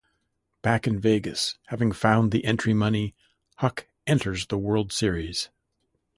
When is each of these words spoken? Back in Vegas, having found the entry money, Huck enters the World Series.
Back 0.63 0.87
in 0.87 0.99
Vegas, 0.99 1.59
having 1.67 1.91
found 1.91 2.31
the 2.31 2.43
entry 2.43 2.73
money, 2.73 3.13
Huck 3.57 3.85
enters 4.07 4.47
the 4.47 4.57
World 4.57 4.91
Series. 4.91 5.49